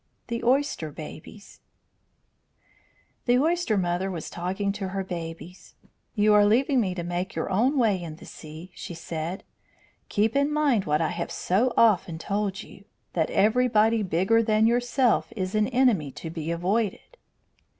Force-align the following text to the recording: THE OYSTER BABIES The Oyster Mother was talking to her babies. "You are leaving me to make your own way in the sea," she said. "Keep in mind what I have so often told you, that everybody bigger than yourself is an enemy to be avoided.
THE 0.29 0.43
OYSTER 0.43 0.89
BABIES 0.91 1.59
The 3.27 3.37
Oyster 3.37 3.77
Mother 3.77 4.09
was 4.09 4.31
talking 4.31 4.71
to 4.71 4.87
her 4.87 5.03
babies. 5.03 5.75
"You 6.15 6.33
are 6.33 6.43
leaving 6.43 6.81
me 6.81 6.95
to 6.95 7.03
make 7.03 7.35
your 7.35 7.51
own 7.51 7.77
way 7.77 8.01
in 8.01 8.15
the 8.15 8.25
sea," 8.25 8.71
she 8.73 8.95
said. 8.95 9.43
"Keep 10.09 10.35
in 10.35 10.51
mind 10.51 10.85
what 10.85 11.01
I 11.01 11.09
have 11.09 11.31
so 11.31 11.71
often 11.77 12.17
told 12.17 12.63
you, 12.63 12.85
that 13.13 13.29
everybody 13.29 14.01
bigger 14.01 14.41
than 14.41 14.65
yourself 14.65 15.31
is 15.35 15.53
an 15.53 15.67
enemy 15.67 16.09
to 16.13 16.31
be 16.31 16.49
avoided. 16.49 17.17